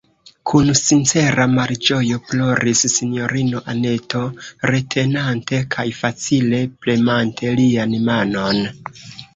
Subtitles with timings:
[0.51, 4.25] Kun sincera malĝojo ploris sinjorino Anneto,
[4.73, 8.67] retenante kaj facile premante lian manon.